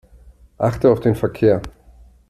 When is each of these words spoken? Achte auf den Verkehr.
Achte 0.57 0.89
auf 0.91 0.99
den 0.99 1.13
Verkehr. 1.13 1.61